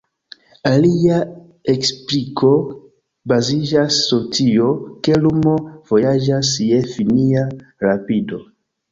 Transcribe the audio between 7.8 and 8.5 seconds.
rapido.